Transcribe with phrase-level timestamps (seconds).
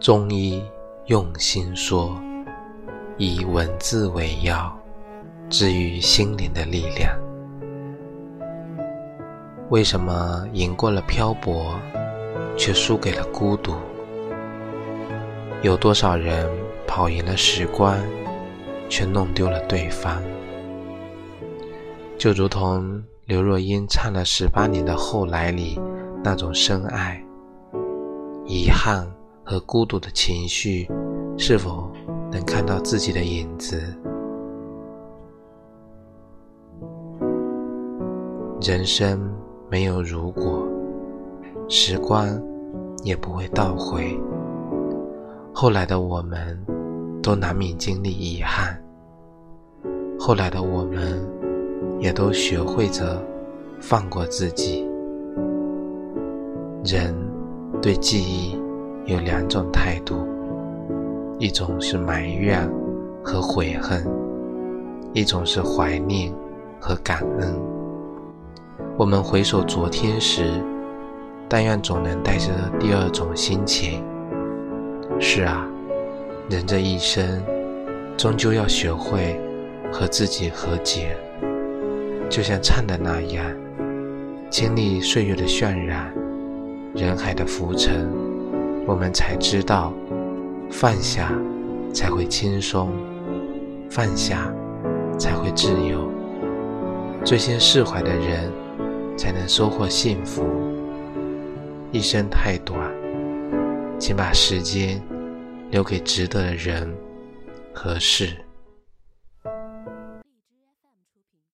[0.00, 0.62] 中医
[1.06, 2.16] 用心说，
[3.16, 4.72] 以文字为药，
[5.50, 7.18] 治愈心灵的力量。
[9.70, 11.74] 为什么赢过了漂泊，
[12.56, 13.74] 却输给了孤独？
[15.62, 16.48] 有多少人
[16.86, 17.98] 跑赢了时光，
[18.88, 20.22] 却弄丢了对方？
[22.16, 25.76] 就如同刘若英唱了十八年的《后来》里
[26.22, 27.20] 那种深爱、
[28.46, 29.04] 遗憾。
[29.50, 30.86] 和孤独的情绪，
[31.38, 31.90] 是否
[32.30, 33.82] 能看到自己的影子？
[38.60, 39.18] 人生
[39.70, 40.68] 没有如果，
[41.66, 42.28] 时光
[43.02, 44.14] 也不会倒回。
[45.54, 46.62] 后来的我们，
[47.22, 48.78] 都难免经历遗憾。
[50.20, 51.26] 后来的我们，
[51.98, 53.24] 也都学会着
[53.80, 54.86] 放过自己。
[56.84, 57.14] 人
[57.80, 58.57] 对记忆。
[59.08, 60.28] 有两种态度，
[61.38, 62.70] 一种是埋怨
[63.24, 64.06] 和悔恨，
[65.14, 66.30] 一种是怀念
[66.78, 67.58] 和感恩。
[68.98, 70.62] 我们回首昨天时，
[71.48, 74.04] 但愿总能带着第二种心情。
[75.18, 75.66] 是啊，
[76.50, 77.42] 人这一生，
[78.14, 79.40] 终究要学会
[79.90, 81.16] 和自己和解。
[82.28, 83.42] 就像唱的那样，
[84.50, 86.12] 经历岁月的渲染，
[86.94, 88.27] 人海的浮沉。
[88.88, 89.92] 我们才知道，
[90.70, 91.30] 放下
[91.92, 92.90] 才会轻松，
[93.90, 94.50] 放下
[95.18, 96.10] 才会自由。
[97.22, 98.50] 最先释怀的人，
[99.14, 100.42] 才能收获幸福。
[101.92, 102.80] 一生太短，
[103.98, 104.98] 请把时间
[105.70, 106.90] 留给值得的人
[107.74, 108.34] 和事。